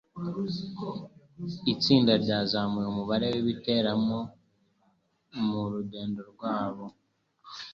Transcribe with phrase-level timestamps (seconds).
[1.73, 4.19] Itsinda ryazamuye umubare wibitaramo
[5.47, 6.85] murugendo rwabo.